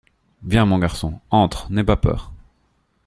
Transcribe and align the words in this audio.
Viens, 0.41 0.65
mon 0.65 0.79
garçon, 0.79 1.19
entre, 1.29 1.71
n’aie 1.71 1.83
pas 1.83 1.95
peur! 1.95 2.31